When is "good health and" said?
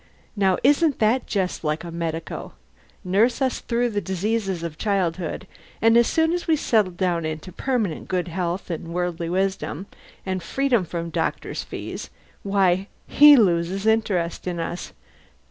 8.07-8.95